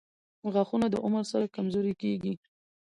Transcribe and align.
•غاښونه 0.53 0.87
د 0.89 0.95
عمر 1.05 1.23
سره 1.31 1.53
کمزوري 1.55 1.93
کیږي. 2.01 2.33